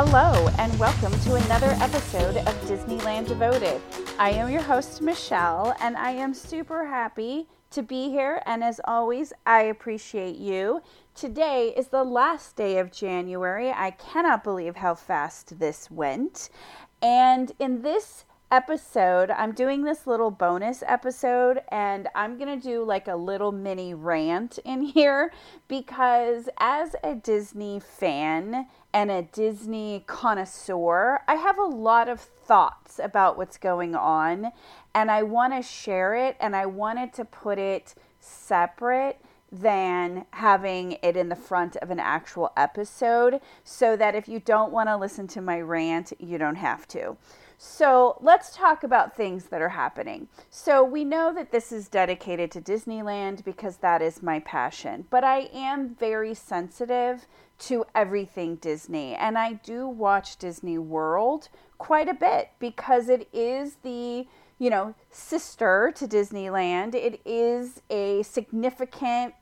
[0.00, 3.80] Hello, and welcome to another episode of Disneyland Devoted.
[4.16, 8.40] I am your host, Michelle, and I am super happy to be here.
[8.46, 10.82] And as always, I appreciate you.
[11.16, 13.72] Today is the last day of January.
[13.72, 16.50] I cannot believe how fast this went.
[17.02, 22.82] And in this episode, I'm doing this little bonus episode and I'm going to do
[22.82, 25.32] like a little mini rant in here
[25.68, 32.98] because as a Disney fan and a Disney connoisseur, I have a lot of thoughts
[33.02, 34.52] about what's going on
[34.94, 40.98] and I want to share it and I wanted to put it separate than having
[41.02, 44.96] it in the front of an actual episode so that if you don't want to
[44.96, 47.16] listen to my rant, you don't have to.
[47.60, 50.28] So let's talk about things that are happening.
[50.48, 55.24] So we know that this is dedicated to Disneyland because that is my passion, but
[55.24, 57.26] I am very sensitive
[57.60, 59.16] to everything Disney.
[59.16, 64.28] And I do watch Disney World quite a bit because it is the,
[64.60, 66.94] you know, sister to Disneyland.
[66.94, 69.34] It is a significant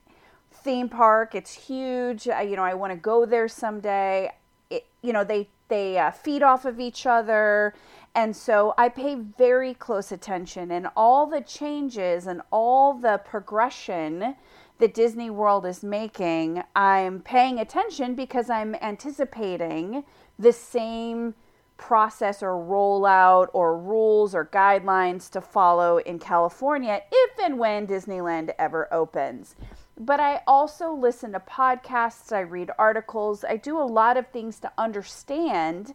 [0.50, 1.34] theme park.
[1.34, 2.28] It's huge.
[2.28, 4.32] I, you know, I want to go there someday.
[4.70, 7.74] It, you know, they they uh, feed off of each other
[8.16, 14.36] and so I pay very close attention and all the changes and all the progression
[14.78, 20.02] that Disney World is making, I'm paying attention because I'm anticipating
[20.38, 21.34] the same
[21.76, 28.50] process or rollout or rules or guidelines to follow in California if and when Disneyland
[28.58, 29.56] ever opens.
[29.98, 34.58] But I also listen to podcasts, I read articles, I do a lot of things
[34.60, 35.92] to understand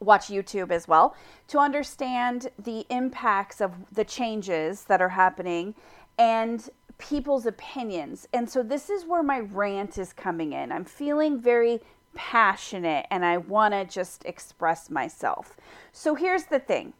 [0.00, 1.14] watch YouTube as well
[1.48, 5.74] to understand the impacts of the changes that are happening
[6.18, 8.28] and people's opinions.
[8.32, 10.72] And so this is where my rant is coming in.
[10.72, 11.80] I'm feeling very
[12.14, 15.56] passionate and I want to just express myself.
[15.92, 16.92] So here's the thing.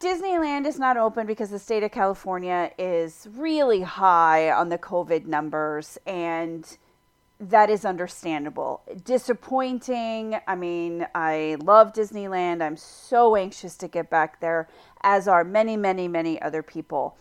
[0.00, 5.26] Disneyland is not open because the state of California is really high on the COVID
[5.26, 6.76] numbers and
[7.42, 8.82] that is understandable.
[9.04, 10.36] Disappointing.
[10.46, 12.62] I mean, I love Disneyland.
[12.62, 14.68] I'm so anxious to get back there,
[15.02, 17.18] as are many, many, many other people.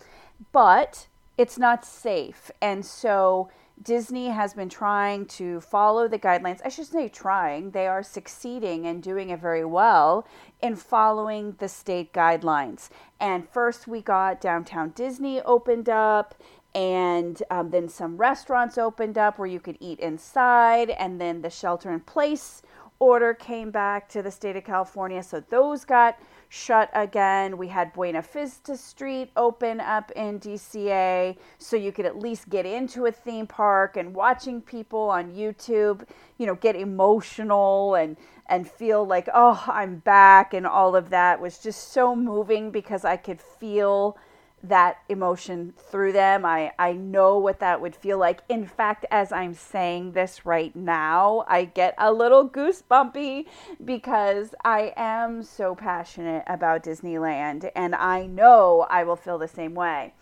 [0.51, 2.51] But it's not safe.
[2.61, 3.49] And so
[3.81, 6.61] Disney has been trying to follow the guidelines.
[6.63, 7.71] I should say trying.
[7.71, 10.27] They are succeeding and doing it very well
[10.61, 12.89] in following the state guidelines.
[13.19, 16.35] And first we got Downtown Disney opened up
[16.73, 21.49] and um, then some restaurants opened up where you could eat inside and then the
[21.49, 22.61] shelter in place
[22.99, 25.23] order came back to the state of california.
[25.23, 26.17] So those got
[26.49, 27.57] shut again.
[27.57, 32.65] We had buena vista street open up in dca so you could at least get
[32.65, 36.05] into a theme park and watching people on youtube
[36.37, 38.17] you know get emotional and
[38.47, 43.05] and feel like oh i'm back and all of that was just so moving because
[43.05, 44.17] i could feel
[44.63, 46.45] that emotion through them.
[46.45, 48.41] I, I know what that would feel like.
[48.49, 53.45] In fact, as I'm saying this right now, I get a little goosebumpy
[53.83, 59.73] because I am so passionate about Disneyland and I know I will feel the same
[59.73, 60.13] way.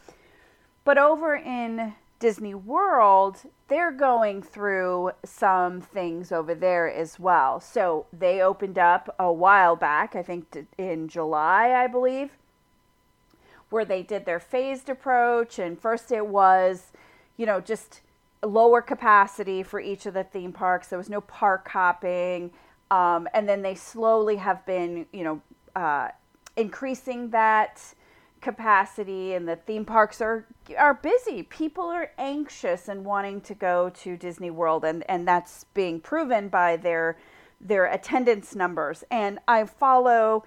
[0.86, 7.60] But over in Disney World, they're going through some things over there as well.
[7.60, 12.32] So they opened up a while back, I think in July, I believe
[13.70, 15.60] where they did their phased approach.
[15.60, 16.92] And first it was,
[17.38, 18.02] you know, just
[18.44, 20.88] lower capacity for each of the theme parks.
[20.88, 22.52] There was no park hopping.
[22.92, 25.42] Um, and then they slowly have been, you know,
[25.76, 26.10] uh,
[26.56, 27.94] increasing that
[28.42, 30.46] capacity and the theme parks are
[30.78, 31.44] are busy.
[31.44, 36.48] People are anxious and wanting to go to Disney World and, and that's being proven
[36.48, 37.18] by their
[37.60, 39.04] their attendance numbers.
[39.12, 40.46] And I follow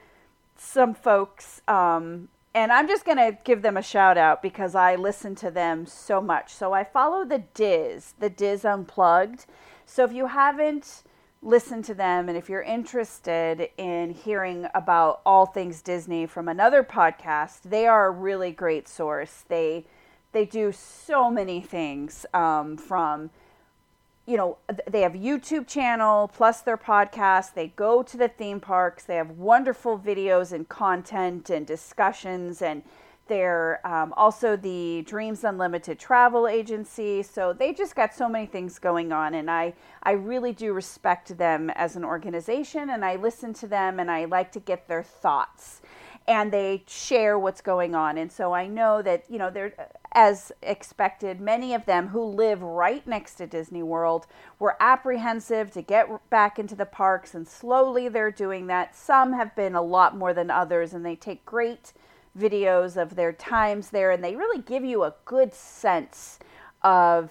[0.56, 4.96] some folks um, and I'm just going to give them a shout out because I
[4.96, 6.52] listen to them so much.
[6.52, 9.46] So I follow the DIS, the DIS Unplugged.
[9.86, 11.02] So if you haven't
[11.40, 16.84] listened to them and if you're interested in hearing about all things Disney from another
[16.84, 19.44] podcast, they are a really great source.
[19.48, 19.86] They
[20.32, 23.28] they do so many things um, from
[24.26, 24.58] you know,
[24.88, 27.54] they have YouTube channel plus their podcast.
[27.54, 29.04] They go to the theme parks.
[29.04, 32.82] They have wonderful videos and content and discussions, and
[33.26, 37.22] they're um, also the Dreams Unlimited travel agency.
[37.22, 39.74] So they just got so many things going on, and I
[40.04, 44.26] I really do respect them as an organization, and I listen to them, and I
[44.26, 45.80] like to get their thoughts
[46.28, 48.16] and they share what's going on.
[48.16, 49.74] And so I know that, you know, they're
[50.14, 54.26] as expected, many of them who live right next to Disney World
[54.58, 58.94] were apprehensive to get back into the parks, and slowly they're doing that.
[58.94, 61.92] Some have been a lot more than others, and they take great
[62.38, 66.38] videos of their times there, and they really give you a good sense
[66.82, 67.30] of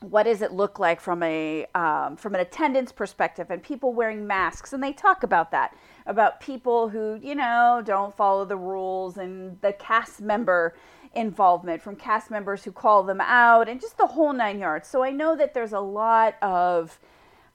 [0.00, 4.26] what does it look like from a um, from an attendance perspective and people wearing
[4.26, 5.76] masks and they talk about that
[6.06, 10.74] about people who you know don't follow the rules and the cast member
[11.14, 14.88] involvement from cast members who call them out and just the whole nine yards.
[14.88, 16.98] So i know that there's a lot of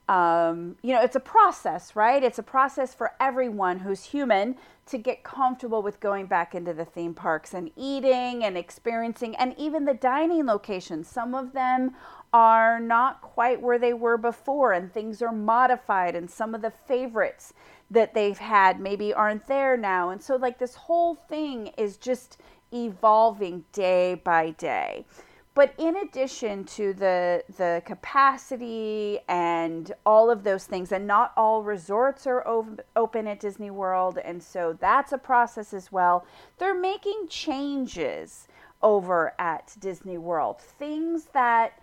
[0.07, 2.23] um, you know it's a process right?
[2.23, 4.55] It's a process for everyone who's human
[4.87, 9.55] to get comfortable with going back into the theme parks and eating and experiencing and
[9.57, 11.07] even the dining locations.
[11.07, 11.95] Some of them
[12.33, 16.69] are not quite where they were before and things are modified and some of the
[16.69, 17.53] favorites
[17.89, 20.09] that they've had maybe aren't there now.
[20.09, 22.39] And so like this whole thing is just
[22.75, 25.05] evolving day by day
[25.53, 31.63] but in addition to the the capacity and all of those things and not all
[31.63, 32.45] resorts are
[32.95, 36.25] open at Disney World and so that's a process as well
[36.57, 38.47] they're making changes
[38.81, 41.79] over at Disney World things that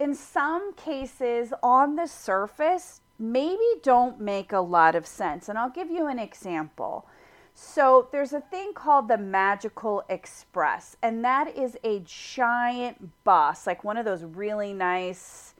[0.00, 5.48] in some cases on the surface maybe don't make a lot of sense.
[5.48, 7.06] And I'll give you an example.
[7.54, 13.84] So there's a thing called the Magical Express, and that is a giant bus, like
[13.84, 15.54] one of those really nice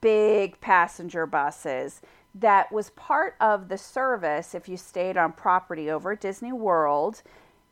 [0.00, 2.00] big passenger buses
[2.32, 7.22] that was part of the service if you stayed on property over at Disney World.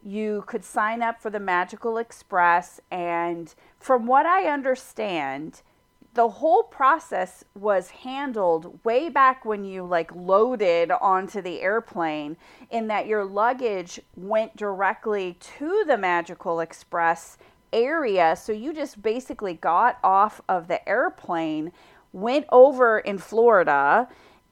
[0.02, 5.62] You could sign up for the Magical Express, and from what I understand,
[6.14, 12.36] the whole process was handled way back when you like loaded onto the airplane
[12.70, 17.36] in that your luggage went directly to the magical express
[17.72, 18.36] area.
[18.36, 21.72] So you just basically got off of the airplane
[22.14, 24.08] went over in florida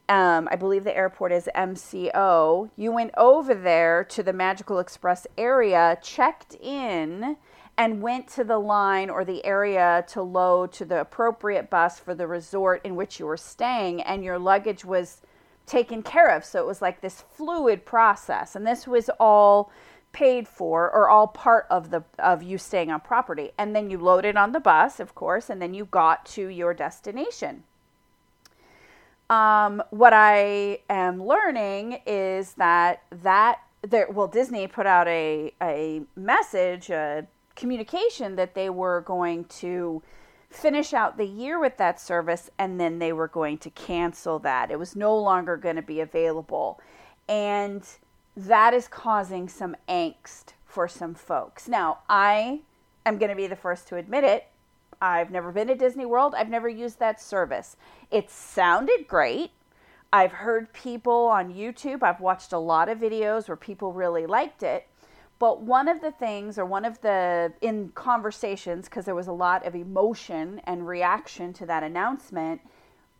[0.09, 5.29] um, i believe the airport is mco you went over there to the magical express
[5.38, 7.37] area checked in
[7.77, 12.15] and went to the line or the area to load to the appropriate bus for
[12.15, 15.23] the resort in which you were staying, and your luggage was
[15.67, 16.45] taken care of.
[16.45, 19.73] So it was like this fluid process, and this was all
[20.13, 23.99] paid for or all part of the of you staying on property and then you
[23.99, 27.65] loaded on the bus of course and then you got to your destination
[29.31, 36.03] um, what i am learning is that that there well disney put out a, a
[36.15, 40.02] message a communication that they were going to
[40.50, 44.70] finish out the year with that service and then they were going to cancel that.
[44.70, 46.81] It was no longer going to be available.
[47.28, 47.82] And
[48.37, 51.69] that is causing some angst for some folks.
[51.69, 52.60] Now, I
[53.06, 54.46] am going to be the first to admit it.
[55.00, 56.34] I've never been to Disney World.
[56.37, 57.76] I've never used that service.
[58.10, 59.50] It sounded great.
[60.12, 64.62] I've heard people on YouTube, I've watched a lot of videos where people really liked
[64.62, 64.87] it.
[65.43, 69.33] But one of the things, or one of the, in conversations, because there was a
[69.33, 72.61] lot of emotion and reaction to that announcement,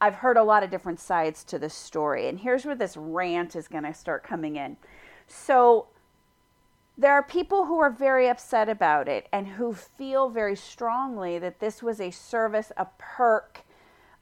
[0.01, 2.29] I've heard a lot of different sides to the story.
[2.29, 4.77] And here's where this rant is going to start coming in.
[5.27, 5.89] So,
[6.97, 11.59] there are people who are very upset about it and who feel very strongly that
[11.59, 13.63] this was a service, a perk,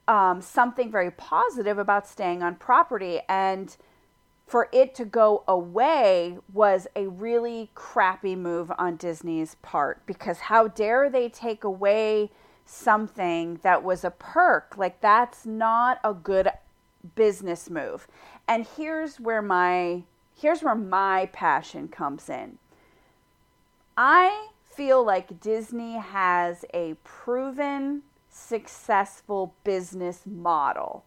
[0.07, 3.19] um, something very positive about staying on property.
[3.29, 3.77] And
[4.51, 10.67] for it to go away was a really crappy move on Disney's part because how
[10.67, 12.29] dare they take away
[12.65, 14.75] something that was a perk?
[14.75, 16.49] Like, that's not a good
[17.15, 18.07] business move.
[18.45, 20.03] And here's where my
[20.35, 22.57] here's where my passion comes in.
[23.95, 31.05] I feel like Disney has a proven successful business model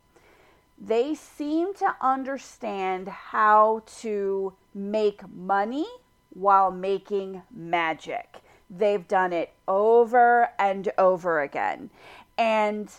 [0.78, 5.86] they seem to understand how to make money
[6.30, 8.40] while making magic.
[8.68, 11.90] They've done it over and over again.
[12.36, 12.90] And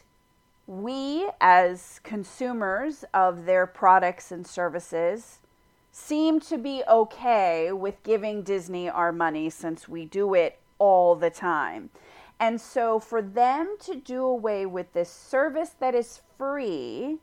[0.67, 5.39] we, as consumers of their products and services,
[5.91, 11.29] seem to be okay with giving Disney our money since we do it all the
[11.29, 11.89] time.
[12.39, 17.20] And so, for them to do away with this service that is free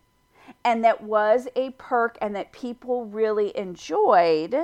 [0.64, 4.54] and that was a perk and that people really enjoyed,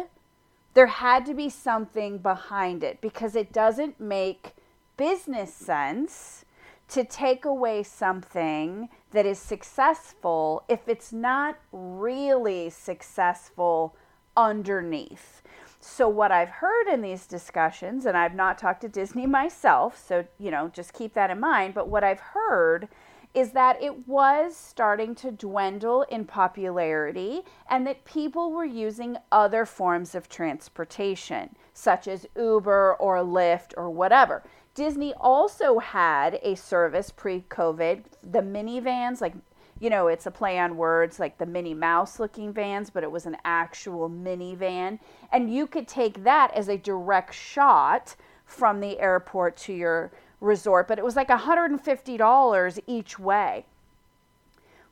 [0.74, 4.54] there had to be something behind it because it doesn't make
[4.96, 6.44] business sense
[6.88, 13.94] to take away something that is successful if it's not really successful
[14.36, 15.42] underneath.
[15.80, 20.24] so what I've heard in these discussions, and I've not talked to Disney myself, so
[20.38, 21.74] you know, just keep that in mind.
[21.74, 22.88] But what I've heard
[23.34, 29.64] is that it was starting to dwindle in popularity and that people were using other
[29.64, 34.42] forms of transportation, such as Uber or Lyft or whatever.
[34.74, 39.34] Disney also had a service pre COVID, the minivans, like,
[39.80, 43.10] you know, it's a play on words like the Minnie Mouse looking vans, but it
[43.10, 44.98] was an actual minivan.
[45.32, 50.88] And you could take that as a direct shot from the airport to your resort,
[50.88, 53.64] but it was like $150 each way.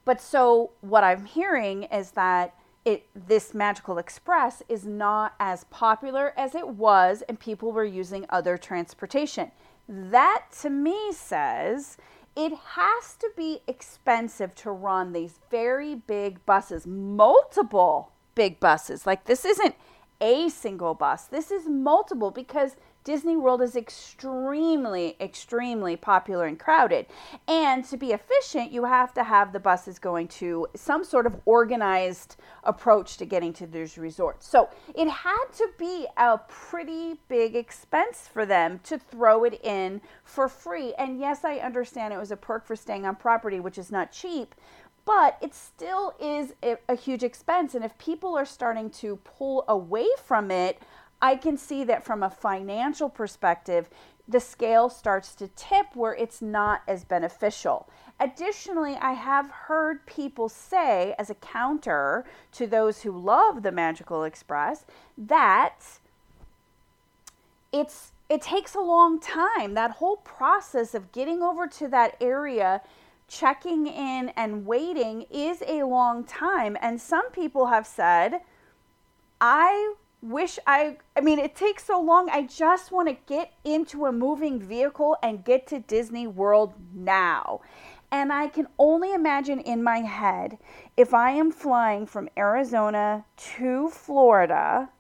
[0.05, 6.33] But so what I'm hearing is that it this Magical Express is not as popular
[6.37, 9.51] as it was and people were using other transportation.
[9.89, 11.97] That to me says
[12.37, 19.05] it has to be expensive to run these very big buses, multiple big buses.
[19.07, 19.75] Like this isn't
[20.21, 21.25] a single bus.
[21.25, 22.77] This is multiple because
[23.07, 27.07] Disney World is extremely, extremely popular and crowded.
[27.47, 31.37] And to be efficient, you have to have the buses going to some sort of
[31.45, 32.35] organized
[32.65, 34.49] approach to getting to these resorts.
[34.49, 40.01] So it had to be a pretty big expense for them to throw it in
[40.25, 40.93] for free.
[40.99, 44.11] And yes, I understand it was a perk for staying on property, which is not
[44.11, 44.57] cheap
[45.07, 47.77] but it still is a, a, huge expense.
[47.77, 50.83] And if people are starting to pull away from it,
[51.21, 53.89] I can see that from a financial perspective,
[54.29, 57.89] the scale starts to tip where it's not as beneficial.
[58.19, 64.25] Additionally, I have heard people say, as a counter to those who love the Magical
[64.25, 64.85] Express,
[65.17, 65.79] that
[67.73, 69.75] it's it takes a long time.
[69.75, 72.81] That whole process of getting over to that area,
[73.29, 76.77] checking in and waiting is a long time.
[76.81, 78.41] And some people have said,
[79.41, 79.95] I
[80.27, 82.29] wish I I mean it takes so long.
[82.31, 87.61] I just want to get into a moving vehicle and get to Disney World now.
[88.11, 90.59] And I can only imagine in my head
[90.97, 93.25] if I am flying from Arizona
[93.57, 94.91] to Florida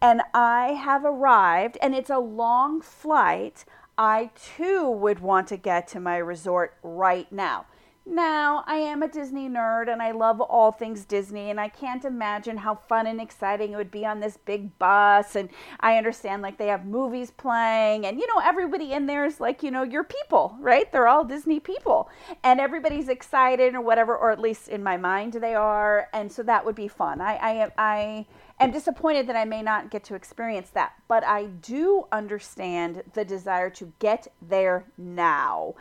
[0.00, 3.64] and I have arrived and it's a long flight,
[3.96, 7.66] I too would want to get to my resort right now.
[8.10, 12.06] Now, I am a Disney nerd and I love all things Disney, and I can't
[12.06, 15.36] imagine how fun and exciting it would be on this big bus.
[15.36, 15.50] And
[15.80, 19.62] I understand, like, they have movies playing, and you know, everybody in there is like,
[19.62, 20.90] you know, your people, right?
[20.90, 22.08] They're all Disney people,
[22.42, 26.08] and everybody's excited or whatever, or at least in my mind they are.
[26.14, 27.20] And so that would be fun.
[27.20, 28.26] I, I, I,
[28.64, 33.24] am disappointed that I may not get to experience that, but I do understand the
[33.24, 35.74] desire to get there now.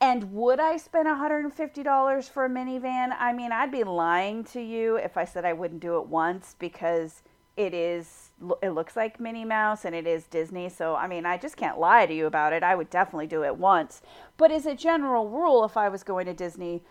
[0.00, 3.14] And would I spend $150 for a minivan?
[3.18, 6.56] I mean, I'd be lying to you if I said I wouldn't do it once
[6.58, 7.22] because
[7.56, 8.30] it is
[8.62, 10.68] it looks like Minnie Mouse and it is Disney.
[10.68, 12.62] So, I mean, I just can't lie to you about it.
[12.64, 14.02] I would definitely do it once.
[14.36, 16.82] But as a general rule, if I was going to Disney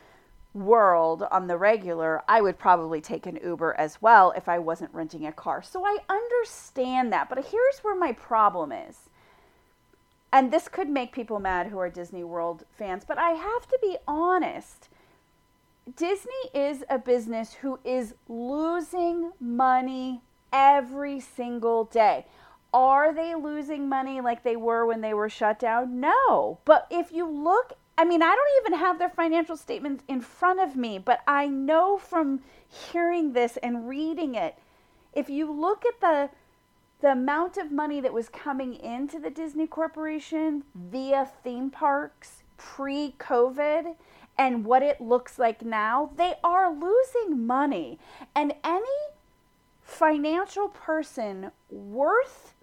[0.53, 4.93] World on the regular, I would probably take an Uber as well if I wasn't
[4.93, 5.63] renting a car.
[5.63, 7.29] So I understand that.
[7.29, 9.09] But here's where my problem is
[10.33, 13.77] and this could make people mad who are Disney World fans, but I have to
[13.79, 14.89] be honest.
[15.95, 22.25] Disney is a business who is losing money every single day.
[22.73, 25.99] Are they losing money like they were when they were shut down?
[25.99, 26.57] No.
[26.65, 30.59] But if you look, I mean, I don't even have their financial statements in front
[30.59, 34.57] of me, but I know from hearing this and reading it,
[35.13, 36.29] if you look at the
[37.01, 43.13] the amount of money that was coming into the Disney Corporation via theme parks pre
[43.19, 43.95] COVID
[44.37, 47.99] and what it looks like now, they are losing money.
[48.33, 48.87] And any
[49.81, 52.53] financial person worth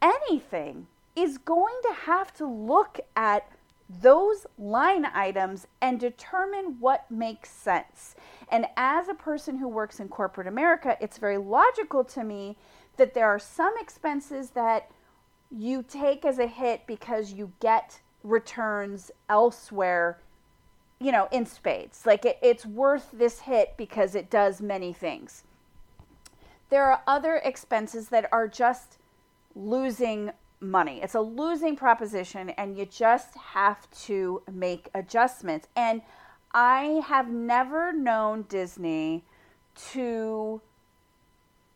[0.00, 3.46] anything is going to have to look at
[3.88, 8.16] those line items and determine what makes sense.
[8.50, 12.56] And as a person who works in corporate America, it's very logical to me
[12.96, 14.90] that there are some expenses that
[15.50, 20.18] you take as a hit because you get returns elsewhere
[20.98, 25.44] you know in spades like it, it's worth this hit because it does many things
[26.68, 28.98] there are other expenses that are just
[29.54, 36.00] losing money it's a losing proposition and you just have to make adjustments and
[36.52, 39.22] i have never known disney
[39.74, 40.60] to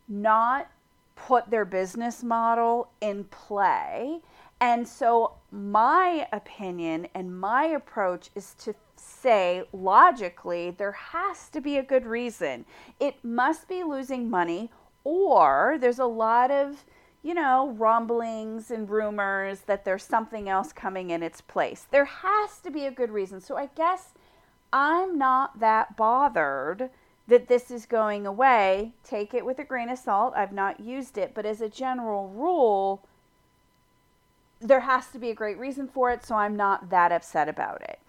[0.07, 0.69] not
[1.15, 4.19] put their business model in play.
[4.59, 11.77] And so, my opinion and my approach is to say logically there has to be
[11.77, 12.65] a good reason.
[12.99, 14.69] It must be losing money,
[15.03, 16.85] or there's a lot of
[17.23, 21.85] you know, rumblings and rumors that there's something else coming in its place.
[21.89, 23.41] There has to be a good reason.
[23.41, 24.13] So I guess
[24.73, 26.89] I'm not that bothered
[27.27, 28.93] that this is going away.
[29.03, 30.33] Take it with a grain of salt.
[30.35, 33.05] I've not used it, but as a general rule,
[34.59, 37.81] there has to be a great reason for it, so I'm not that upset about
[37.83, 37.99] it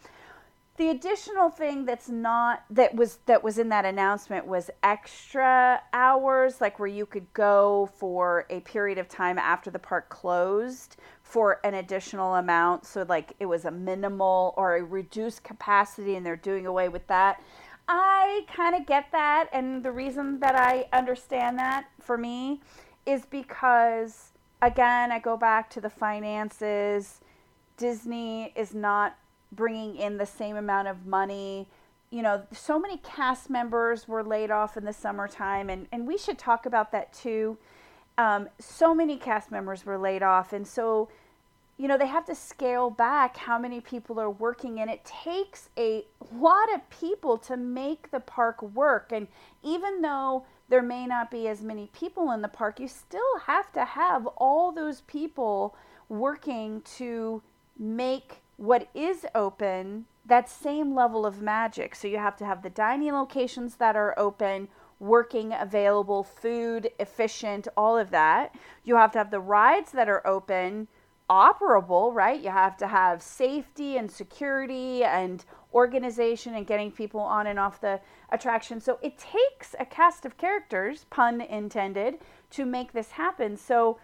[0.82, 6.60] the additional thing that's not that was that was in that announcement was extra hours
[6.60, 11.60] like where you could go for a period of time after the park closed for
[11.62, 12.84] an additional amount.
[12.84, 17.06] So like it was a minimal or a reduced capacity and they're doing away with
[17.06, 17.40] that.
[17.86, 19.50] I kind of get that.
[19.52, 22.60] And the reason that i understand that for me
[23.06, 27.20] is because again i go back to the finances.
[27.76, 29.16] Disney is not
[29.52, 31.68] bringing in the same amount of money.
[32.10, 36.18] You know, so many cast members were laid off in the summertime, and, and we
[36.18, 37.56] should talk about that too.
[38.18, 41.08] Um, so many cast members were laid off, and so,
[41.78, 45.70] you know, they have to scale back how many people are working, and it takes
[45.78, 49.10] a lot of people to make the park work.
[49.12, 49.26] And
[49.62, 53.72] even though there may not be as many people in the park, you still have
[53.72, 55.74] to have all those people
[56.10, 57.42] working to
[57.78, 61.94] make what is open that same level of magic.
[61.94, 64.68] So you have to have the dining locations that are open,
[65.00, 68.54] working, available, food, efficient, all of that.
[68.84, 70.86] You have to have the rides that are open,
[71.28, 72.40] operable, right?
[72.40, 75.44] You have to have safety and security and
[75.74, 78.80] organization and getting people on and off the attraction.
[78.80, 82.18] So it takes a cast of characters, pun intended,
[82.50, 83.56] to make this happen.
[83.56, 83.98] So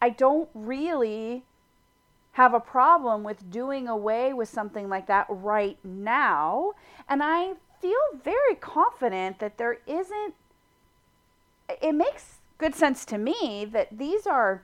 [0.00, 1.44] I don't really
[2.32, 6.72] have a problem with doing away with something like that right now.
[7.08, 10.34] And I feel very confident that there isn't,
[11.82, 14.62] it makes good sense to me that these are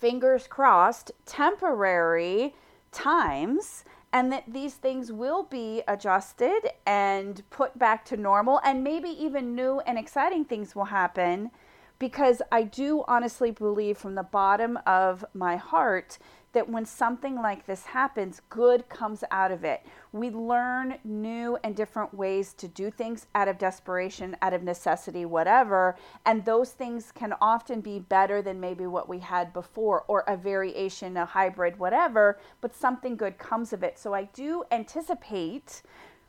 [0.00, 2.54] fingers crossed temporary
[2.92, 9.08] times and that these things will be adjusted and put back to normal and maybe
[9.08, 11.50] even new and exciting things will happen
[11.98, 16.18] because I do honestly believe from the bottom of my heart
[16.54, 19.84] that when something like this happens, good comes out of it.
[20.12, 25.24] We learn new and different ways to do things out of desperation, out of necessity,
[25.26, 25.96] whatever.
[26.24, 30.36] And those things can often be better than maybe what we had before, or a
[30.36, 33.98] variation, a hybrid, whatever, but something good comes of it.
[33.98, 35.82] So I do anticipate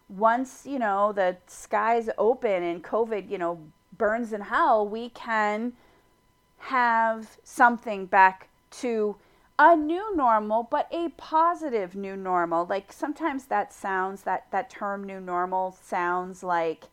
[0.10, 3.60] once, you know, the skies open and COVID, you know,
[3.98, 5.74] burns in hell, we can
[6.58, 9.16] have something back to
[9.58, 12.66] a new normal, but a positive new normal.
[12.66, 16.86] Like sometimes that sounds that that term new normal sounds like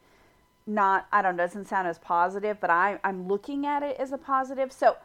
[0.66, 4.12] not I don't know, doesn't sound as positive, but I I'm looking at it as
[4.12, 4.72] a positive.
[4.72, 4.96] So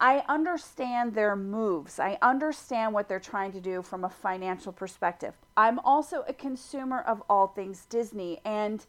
[0.00, 1.98] I understand their moves.
[1.98, 5.34] I understand what they're trying to do from a financial perspective.
[5.56, 8.84] I'm also a consumer of all things Disney and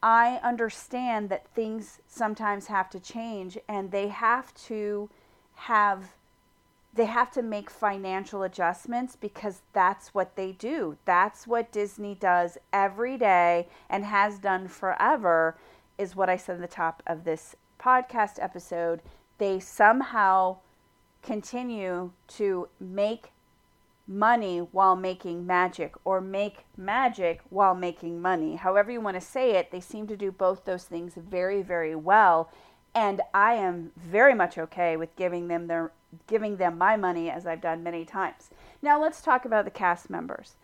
[0.00, 5.10] I understand that things sometimes have to change and they have to
[5.54, 6.14] have
[6.98, 10.96] they have to make financial adjustments because that's what they do.
[11.04, 15.56] That's what Disney does every day and has done forever,
[15.96, 19.00] is what I said at the top of this podcast episode.
[19.38, 20.56] They somehow
[21.22, 23.30] continue to make
[24.08, 28.56] money while making magic or make magic while making money.
[28.56, 31.94] However, you want to say it, they seem to do both those things very, very
[31.94, 32.50] well.
[32.92, 35.92] And I am very much okay with giving them their
[36.26, 38.50] giving them my money as I've done many times.
[38.80, 40.54] Now let's talk about the cast members.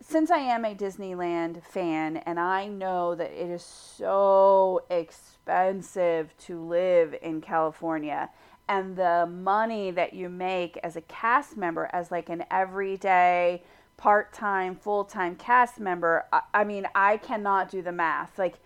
[0.00, 6.60] Since I am a Disneyland fan and I know that it is so expensive to
[6.60, 8.30] live in California
[8.68, 13.62] and the money that you make as a cast member as like an everyday
[13.96, 18.58] part-time full-time cast member I, I mean I cannot do the math like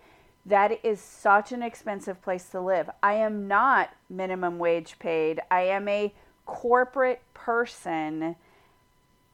[0.45, 2.89] that is such an expensive place to live.
[3.01, 5.39] I am not minimum wage paid.
[5.49, 6.13] I am a
[6.45, 8.35] corporate person.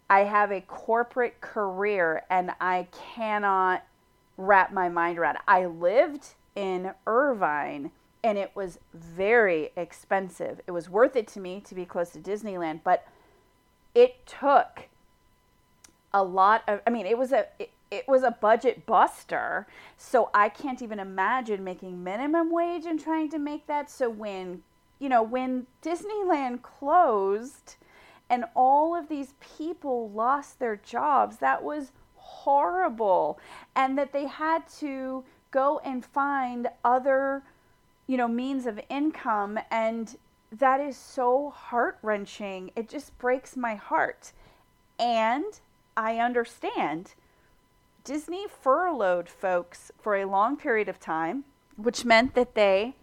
[0.09, 3.85] I have a corporate career and I cannot
[4.37, 5.41] wrap my mind around it.
[5.47, 7.91] I lived in Irvine
[8.23, 10.61] and it was very expensive.
[10.67, 13.07] It was worth it to me to be close to Disneyland, but
[13.95, 14.87] it took
[16.13, 19.67] a lot of I mean, it was a it, it was a budget buster.
[19.97, 23.89] So I can't even imagine making minimum wage and trying to make that.
[23.89, 24.63] So when,
[24.99, 27.75] you know, when Disneyland closed
[28.29, 33.39] and all of these people lost their jobs, that was horrible.
[33.75, 37.43] And that they had to go and find other
[38.09, 39.59] you know, means of income.
[39.69, 40.17] And
[40.51, 42.71] that is so heart wrenching.
[42.75, 44.33] It just breaks my heart.
[44.97, 45.59] And
[45.95, 47.13] I understand
[48.03, 51.43] Disney furloughed folks for a long period of time,
[51.75, 52.95] which meant that they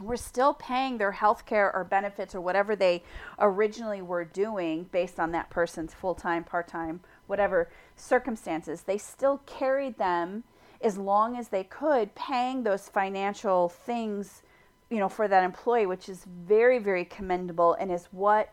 [0.00, 3.02] were still paying their health care or benefits or whatever they
[3.38, 8.82] originally were doing based on that person's full time, part time, whatever circumstances.
[8.82, 10.44] They still carried them
[10.80, 14.42] as long as they could, paying those financial things,
[14.90, 18.52] you know, for that employee, which is very, very commendable and is what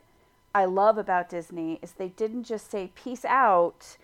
[0.56, 3.98] I love about Disney is they didn't just say peace out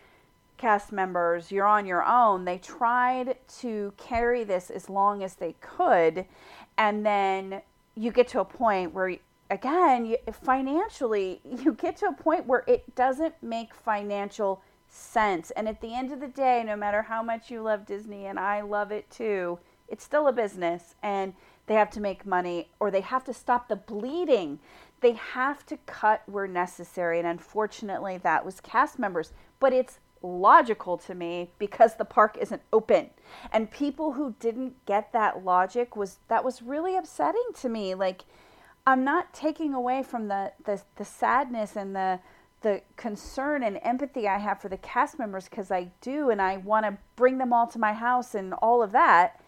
[0.61, 2.45] cast members, you're on your own.
[2.45, 6.25] They tried to carry this as long as they could
[6.77, 7.61] and then
[7.95, 9.17] you get to a point where
[9.49, 15.51] again, you, financially, you get to a point where it doesn't make financial sense.
[15.51, 18.39] And at the end of the day, no matter how much you love Disney, and
[18.39, 21.33] I love it too, it's still a business and
[21.67, 24.59] they have to make money or they have to stop the bleeding.
[25.01, 27.19] They have to cut where necessary.
[27.19, 29.33] And unfortunately, that was cast members.
[29.59, 33.09] But it's logical to me because the park isn't open.
[33.51, 37.95] And people who didn't get that logic was that was really upsetting to me.
[37.95, 38.25] Like
[38.85, 42.19] I'm not taking away from the the, the sadness and the
[42.61, 46.57] the concern and empathy I have for the cast members because I do and I
[46.57, 49.41] want to bring them all to my house and all of that.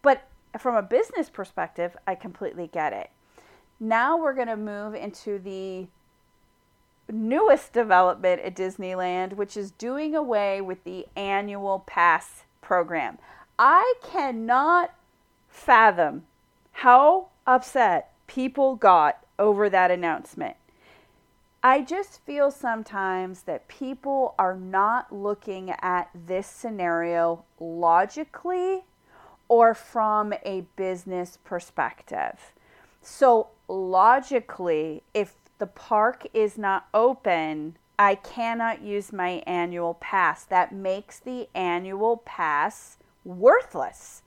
[0.00, 0.26] But
[0.58, 3.10] from a business perspective, I completely get it.
[3.80, 5.88] Now we're going to move into the
[7.12, 13.18] newest development at Disneyland, which is doing away with the annual pass program.
[13.58, 14.94] I cannot
[15.48, 16.24] fathom
[16.72, 20.56] how upset people got over that announcement.
[21.62, 28.84] I just feel sometimes that people are not looking at this scenario logically
[29.48, 32.52] or from a business perspective.
[33.00, 35.34] So, logically, if
[35.64, 40.44] the park is not open, I cannot use my annual pass.
[40.44, 44.20] That makes the annual pass worthless.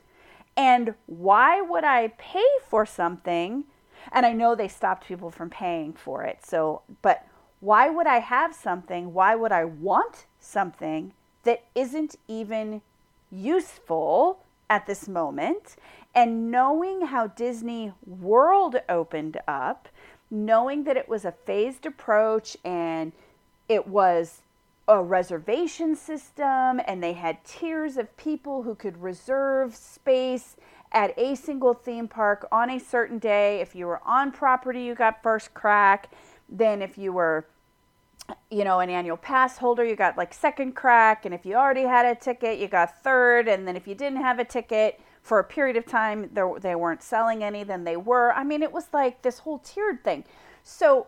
[0.55, 3.65] And why would I pay for something
[4.11, 6.43] and I know they stopped people from paying for it.
[6.43, 7.27] So, but
[7.59, 9.13] why would I have something?
[9.13, 12.81] Why would I want something that isn't even
[13.29, 14.39] useful
[14.71, 15.75] at this moment?
[16.15, 19.87] And knowing how Disney World opened up,
[20.29, 23.11] knowing that it was a phased approach and
[23.69, 24.41] it was
[24.87, 30.55] a reservation system and they had tiers of people who could reserve space
[30.91, 33.59] at a single theme park on a certain day.
[33.59, 36.09] If you were on property, you got first crack.
[36.49, 37.45] Then, if you were,
[38.49, 41.25] you know, an annual pass holder, you got like second crack.
[41.25, 43.49] And if you already had a ticket, you got third.
[43.49, 47.03] And then, if you didn't have a ticket for a period of time, they weren't
[47.03, 48.31] selling any, then they were.
[48.31, 50.23] I mean, it was like this whole tiered thing.
[50.63, 51.07] So,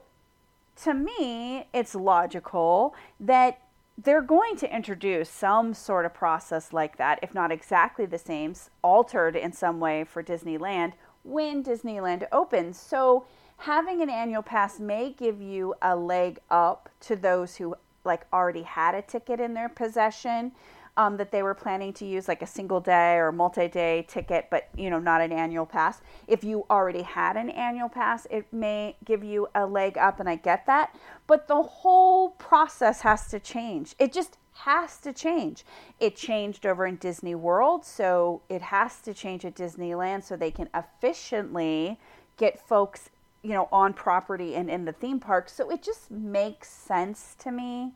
[0.84, 3.62] to me, it's logical that
[3.98, 8.54] they're going to introduce some sort of process like that, if not exactly the same,
[8.82, 12.78] altered in some way for Disneyland when Disneyland opens.
[12.78, 13.26] So
[13.58, 18.64] having an annual pass may give you a leg up to those who like already
[18.64, 20.52] had a ticket in their possession
[21.00, 24.68] um, that they were planning to use like a single day or multi-day ticket but
[24.76, 26.02] you know not an annual pass.
[26.28, 30.28] If you already had an annual pass it may give you a leg up and
[30.30, 30.94] i get that
[31.26, 33.96] but the whole process has to change.
[33.98, 35.64] It just has to change.
[36.02, 40.52] It changed over in disney world so it has to change at disneyland so they
[40.52, 41.98] can efficiently
[42.36, 43.10] get folks
[43.42, 45.48] you know on property and in the theme park.
[45.48, 47.94] So it just makes sense to me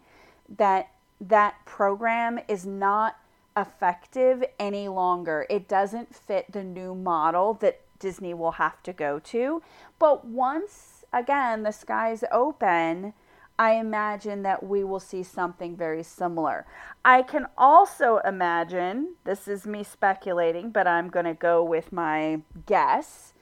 [0.57, 0.89] that
[1.27, 3.17] that program is not
[3.55, 5.45] effective any longer.
[5.49, 9.61] It doesn't fit the new model that Disney will have to go to.
[9.99, 13.13] But once again the skies open,
[13.57, 16.65] I imagine that we will see something very similar.
[17.05, 22.41] I can also imagine, this is me speculating, but I'm going to go with my
[22.65, 23.33] guess.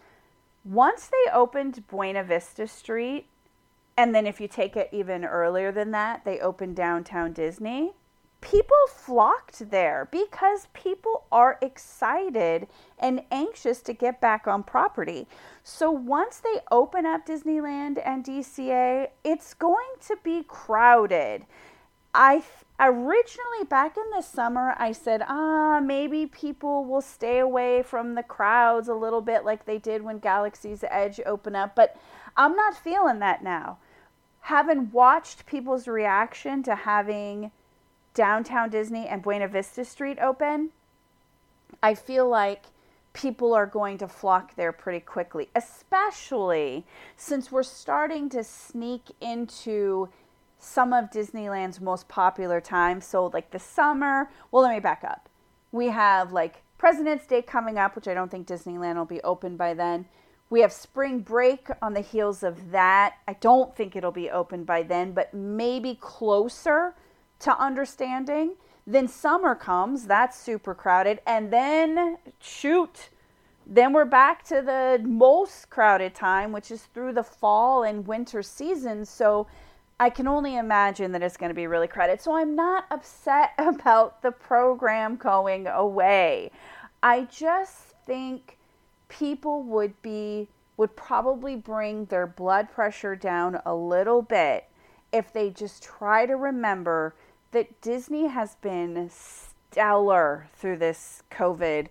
[0.66, 3.28] Once they opened Buena Vista Street,
[4.02, 7.92] and then if you take it even earlier than that, they opened downtown Disney.
[8.42, 15.28] People flocked there because people are excited and anxious to get back on property.
[15.64, 21.46] So once they open up Disneyland and DCA, it's going to be crowded.
[22.12, 22.42] I
[22.80, 28.24] originally back in the summer I said, "Ah, maybe people will stay away from the
[28.24, 31.96] crowds a little bit like they did when Galaxy's Edge opened up," but
[32.36, 33.78] I'm not feeling that now.
[34.42, 37.52] Having watched people's reaction to having
[38.14, 40.72] downtown Disney and Buena Vista Street open,
[41.82, 42.66] I feel like
[43.14, 50.10] people are going to flock there pretty quickly, especially since we're starting to sneak into
[50.58, 53.06] some of Disneyland's most popular times.
[53.06, 55.28] So, like the summer, well, let me back up.
[55.72, 59.58] We have like President's Day coming up, which I don't think Disneyland will be open
[59.58, 60.06] by then.
[60.52, 63.16] We have spring break on the heels of that.
[63.26, 66.94] I don't think it'll be open by then, but maybe closer
[67.40, 68.56] to understanding.
[68.86, 71.22] Then summer comes, that's super crowded.
[71.26, 73.08] And then, shoot,
[73.66, 78.44] then we're back to the most crowded time, which is through the fall and winter
[78.44, 79.06] season.
[79.06, 79.48] So
[80.02, 82.20] I can only imagine that it's going to be really crowded.
[82.20, 86.52] So I'm not upset about the program going away.
[87.02, 88.58] I just think
[89.12, 90.48] people would be
[90.78, 94.66] would probably bring their blood pressure down a little bit
[95.12, 97.14] if they just try to remember
[97.52, 101.88] that Disney has been stellar through this COVID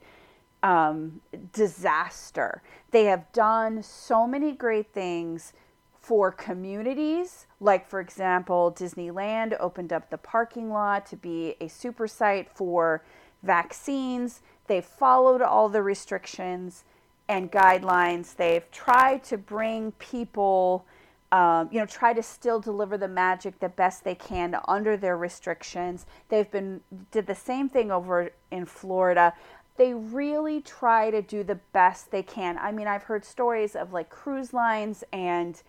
[0.62, 1.20] um,
[1.52, 2.62] disaster.
[2.90, 5.52] They have done so many great things
[6.00, 7.46] for communities.
[7.60, 13.04] Like, for example, Disneyland opened up the parking lot to be a super site for
[13.42, 14.40] vaccines.
[14.66, 16.84] They've followed all the restrictions
[17.30, 18.34] and guidelines.
[18.34, 20.84] They've tried to bring people,
[21.30, 25.16] um, you know, try to still deliver the magic the best they can under their
[25.16, 26.06] restrictions.
[26.28, 26.80] They've been
[27.12, 29.32] did the same thing over in Florida.
[29.76, 32.58] They really try to do the best they can.
[32.58, 35.62] I mean, I've heard stories of like cruise lines and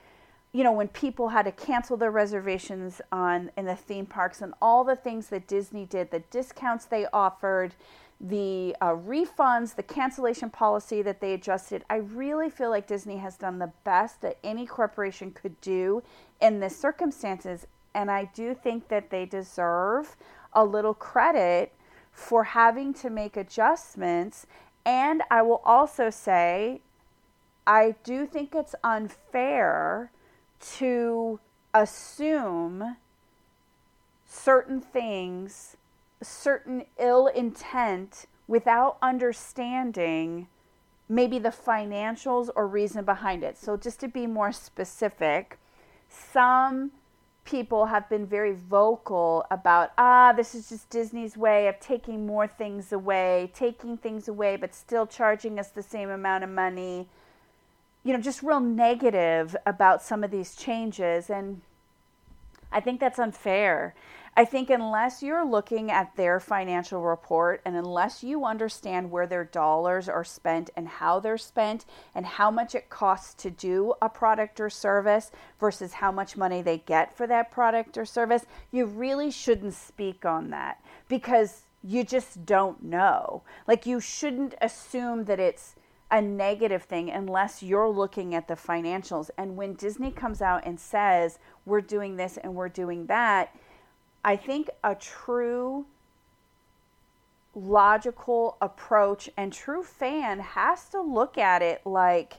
[0.53, 4.55] you know when people had to cancel their reservations on in the theme parks and
[4.63, 7.75] all the things that Disney did, the discounts they offered,
[8.21, 11.83] the uh, refunds, the cancellation policy that they adjusted.
[11.89, 16.03] I really feel like Disney has done the best that any corporation could do
[16.39, 17.65] in this circumstances.
[17.95, 20.15] And I do think that they deserve
[20.53, 21.73] a little credit
[22.11, 24.45] for having to make adjustments.
[24.85, 26.81] And I will also say,
[27.65, 30.11] I do think it's unfair
[30.77, 31.39] to
[31.73, 32.97] assume
[34.27, 35.77] certain things
[36.21, 40.47] certain ill intent without understanding
[41.07, 43.57] maybe the financials or reason behind it.
[43.57, 45.57] So, just to be more specific,
[46.07, 46.91] some
[47.43, 52.47] people have been very vocal about, ah, this is just Disney's way of taking more
[52.47, 57.07] things away, taking things away, but still charging us the same amount of money.
[58.03, 61.29] You know, just real negative about some of these changes.
[61.29, 61.61] And
[62.71, 63.95] I think that's unfair.
[64.33, 69.43] I think unless you're looking at their financial report and unless you understand where their
[69.43, 74.07] dollars are spent and how they're spent and how much it costs to do a
[74.07, 78.85] product or service versus how much money they get for that product or service, you
[78.85, 83.43] really shouldn't speak on that because you just don't know.
[83.67, 85.75] Like you shouldn't assume that it's
[86.09, 89.29] a negative thing unless you're looking at the financials.
[89.37, 93.55] And when Disney comes out and says, we're doing this and we're doing that,
[94.23, 95.85] I think a true
[97.55, 102.35] logical approach and true fan has to look at it like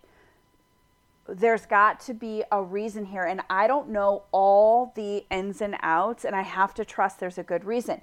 [1.29, 5.77] there's got to be a reason here and I don't know all the ins and
[5.81, 8.01] outs and I have to trust there's a good reason.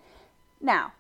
[0.62, 0.94] Now,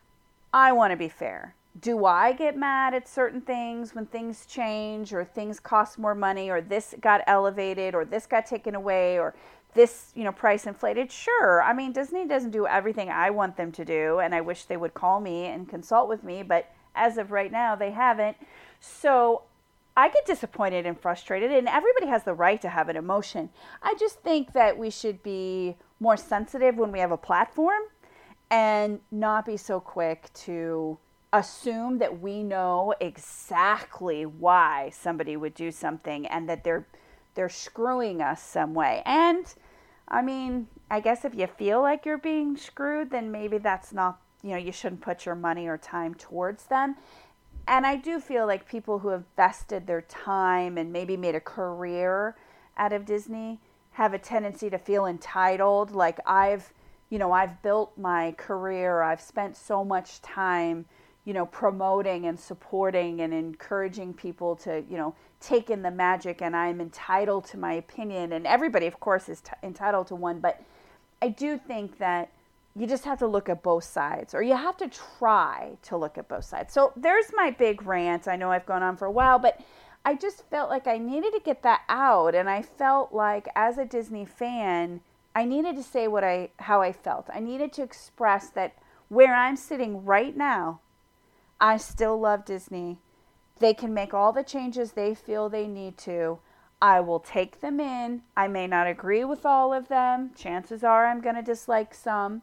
[0.54, 1.56] I want to be fair.
[1.80, 6.50] Do I get mad at certain things when things change or things cost more money
[6.50, 9.36] or this got elevated or this got taken away or
[9.74, 11.12] this, you know, price inflated?
[11.12, 11.62] Sure.
[11.62, 14.78] I mean, Disney doesn't do everything I want them to do, and I wish they
[14.78, 18.38] would call me and consult with me, but as of right now, they haven't.
[18.80, 19.44] So
[19.96, 23.50] I get disappointed and frustrated, and everybody has the right to have an emotion.
[23.84, 27.82] I just think that we should be more sensitive when we have a platform
[28.50, 30.98] and not be so quick to
[31.32, 36.88] assume that we know exactly why somebody would do something and that they're
[37.40, 39.02] they're screwing us some way.
[39.06, 39.46] And
[40.10, 44.20] I mean, I guess if you feel like you're being screwed, then maybe that's not,
[44.44, 46.98] you know, you shouldn't put your money or time towards them.
[47.66, 51.40] And I do feel like people who have vested their time and maybe made a
[51.40, 52.36] career
[52.76, 55.92] out of Disney have a tendency to feel entitled.
[55.92, 56.74] Like I've,
[57.10, 60.88] you know, I've built my career, I've spent so much time,
[61.24, 66.42] you know, promoting and supporting and encouraging people to, you know, take in the magic
[66.42, 68.34] and I'm entitled to my opinion.
[68.34, 70.40] And everybody, of course, is t- entitled to one.
[70.40, 70.62] But
[71.22, 72.30] I do think that
[72.76, 76.18] you just have to look at both sides or you have to try to look
[76.18, 76.74] at both sides.
[76.74, 78.28] So there's my big rant.
[78.28, 79.60] I know I've gone on for a while, but
[80.06, 82.36] I just felt like I needed to get that out.
[82.36, 85.02] And I felt like as a Disney fan,
[85.36, 87.30] I needed to say what I how I felt.
[87.34, 88.76] I needed to express that
[89.10, 90.80] where I'm sitting right now,
[91.60, 92.98] I still love Disney
[93.60, 96.40] They can make all the changes they feel they need to.
[96.82, 98.22] I will take them in.
[98.38, 100.32] I may not agree with all of them.
[100.36, 102.42] Chances are I'm going to dislike some.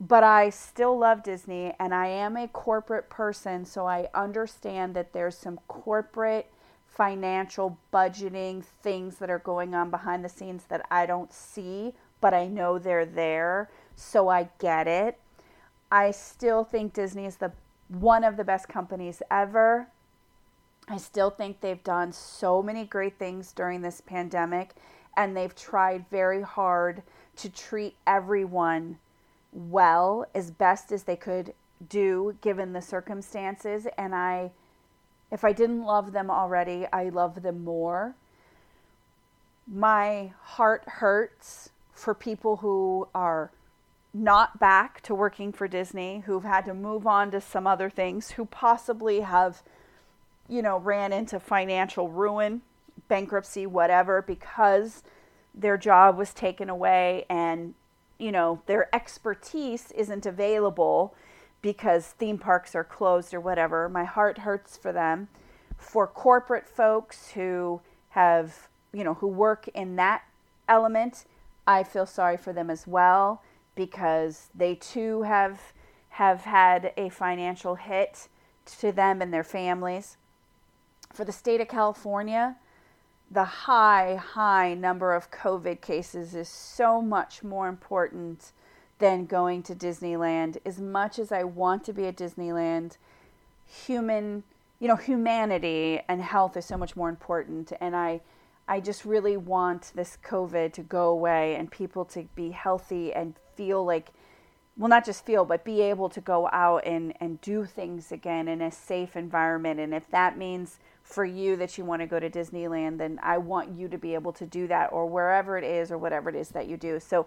[0.00, 5.12] But I still love Disney and I am a corporate person, so I understand that
[5.12, 6.50] there's some corporate
[6.86, 12.32] financial budgeting things that are going on behind the scenes that I don't see, but
[12.32, 15.18] I know they're there, so I get it.
[15.92, 17.52] I still think Disney is the
[17.88, 19.88] one of the best companies ever.
[20.90, 24.74] I still think they've done so many great things during this pandemic
[25.16, 27.02] and they've tried very hard
[27.36, 28.98] to treat everyone
[29.52, 31.54] well as best as they could
[31.88, 34.50] do given the circumstances and I
[35.30, 38.16] if I didn't love them already, I love them more.
[39.66, 43.52] My heart hurts for people who are
[44.12, 48.32] not back to working for Disney, who've had to move on to some other things,
[48.32, 49.62] who possibly have,
[50.50, 52.60] you know, ran into financial ruin,
[53.08, 55.04] bankruptcy, whatever, because
[55.54, 57.74] their job was taken away and,
[58.18, 61.14] you know, their expertise isn't available
[61.62, 63.88] because theme parks are closed or whatever.
[63.88, 65.28] My heart hurts for them.
[65.76, 70.22] For corporate folks who have, you know, who work in that
[70.68, 71.24] element,
[71.66, 73.42] I feel sorry for them as well
[73.74, 75.72] because they too have
[76.14, 78.28] have had a financial hit
[78.78, 80.16] to them and their families.
[81.12, 82.56] For the state of California,
[83.30, 88.52] the high, high number of COVID cases is so much more important
[88.98, 90.58] than going to Disneyland.
[90.64, 92.96] As much as I want to be at Disneyland,
[93.66, 94.42] human,
[94.78, 97.72] you know, humanity and health is so much more important.
[97.80, 98.20] And I,
[98.68, 103.34] I just really want this COVID to go away and people to be healthy and
[103.56, 104.10] feel like,
[104.76, 108.48] well, not just feel, but be able to go out and, and do things again
[108.48, 109.80] in a safe environment.
[109.80, 110.78] And if that means
[111.10, 114.14] for you that you want to go to Disneyland, then I want you to be
[114.14, 117.00] able to do that or wherever it is or whatever it is that you do.
[117.00, 117.26] So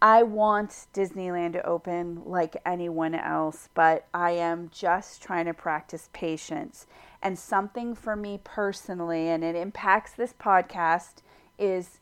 [0.00, 6.08] I want Disneyland to open like anyone else, but I am just trying to practice
[6.12, 6.86] patience.
[7.22, 11.16] And something for me personally, and it impacts this podcast,
[11.58, 11.98] is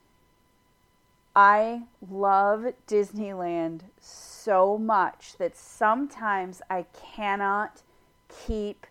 [1.35, 7.83] I love Disneyland so much that sometimes I cannot
[8.29, 8.87] keep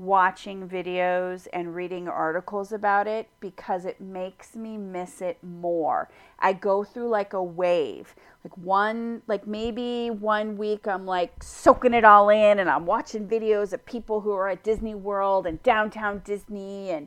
[0.00, 6.08] watching videos and reading articles about it because it makes me miss it more.
[6.38, 8.14] I go through like a wave.
[8.42, 13.28] Like one like maybe one week I'm like soaking it all in and I'm watching
[13.28, 17.06] videos of people who are at Disney World and downtown Disney and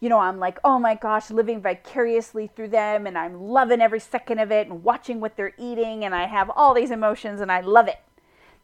[0.00, 4.00] you know, I'm like, "Oh my gosh, living vicariously through them and I'm loving every
[4.00, 7.52] second of it and watching what they're eating and I have all these emotions and
[7.52, 8.00] I love it."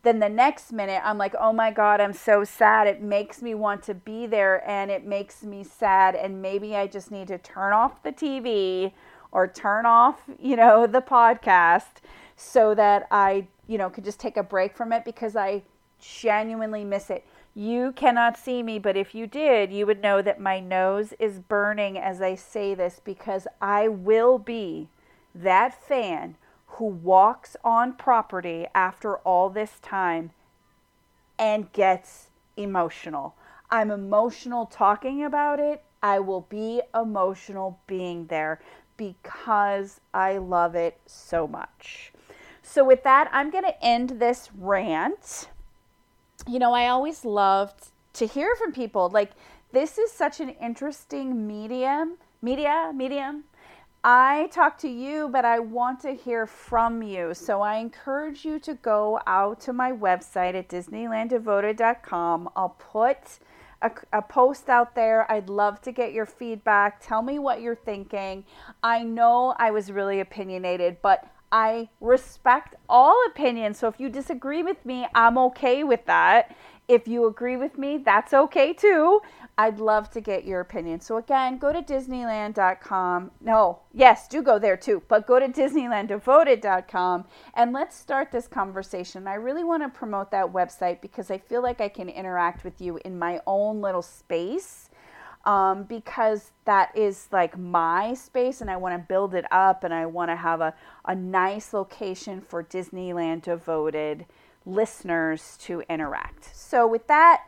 [0.03, 2.87] Then the next minute I'm like, oh my God, I'm so sad.
[2.87, 6.15] It makes me want to be there and it makes me sad.
[6.15, 8.93] And maybe I just need to turn off the TV
[9.33, 12.01] or turn off, you know, the podcast
[12.37, 15.63] so that I, you know, could just take a break from it because I
[15.99, 17.27] genuinely miss it.
[17.55, 21.41] You cannot see me, but if you did, you would know that my nose is
[21.41, 24.89] burning as I say this because I will be
[25.35, 26.37] that fan
[26.73, 30.31] who walks on property after all this time
[31.39, 33.35] and gets emotional.
[33.71, 35.83] I'm emotional talking about it.
[36.03, 38.61] I will be emotional being there
[38.97, 42.13] because I love it so much.
[42.63, 45.49] So, with that, I'm going to end this rant.
[46.47, 49.11] You know, I always loved to hear from people.
[49.11, 49.33] Like,
[49.73, 53.45] this is such an interesting medium, media, medium
[54.03, 57.35] I talk to you, but I want to hear from you.
[57.35, 62.49] So I encourage you to go out to my website at DisneylandDevoted.com.
[62.57, 63.39] I'll put
[63.83, 65.31] a, a, post out there.
[65.31, 67.01] I'd love to get your feedback.
[67.01, 68.45] Tell me what you're thinking.
[68.83, 73.79] I know I was really opinionated, but I respect all opinions.
[73.79, 76.57] So if you disagree with me, I'm okay with that.
[76.91, 79.21] If you agree with me, that's okay too.
[79.57, 80.99] I'd love to get your opinion.
[80.99, 83.31] So again, go to disneyland.com.
[83.41, 89.29] No, yes, do go there too, but go to disneylanddevoted.com and let's start this conversation.
[89.29, 92.81] I really want to promote that website because I feel like I can interact with
[92.81, 94.91] you in my own little space.
[95.47, 99.95] Um, because that is like my space and I want to build it up and
[99.95, 100.75] I want to have a,
[101.07, 104.27] a nice location for Disneyland devoted
[104.67, 106.55] listeners to interact.
[106.55, 107.45] So, with that,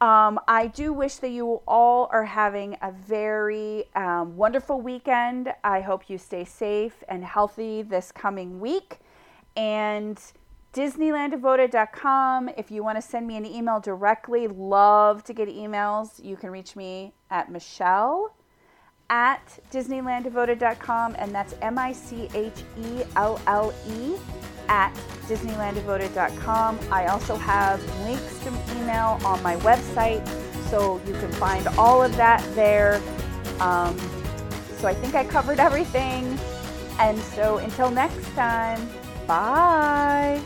[0.00, 5.54] um, I do wish that you all are having a very um, wonderful weekend.
[5.62, 8.98] I hope you stay safe and healthy this coming week.
[9.56, 10.20] And
[10.72, 12.50] DisneylandDevoted.com.
[12.56, 16.22] If you want to send me an email directly, love to get emails.
[16.24, 18.34] You can reach me at Michelle
[19.12, 24.16] at DisneylandDevoted.com, and that's M I C H E L L E
[24.68, 24.92] at
[25.28, 26.80] DisneylandDevoted.com.
[26.90, 28.48] I also have links to
[28.80, 30.26] email on my website,
[30.70, 33.02] so you can find all of that there.
[33.60, 33.96] Um,
[34.78, 36.38] so I think I covered everything.
[36.98, 38.88] And so until next time,
[39.26, 40.40] bye.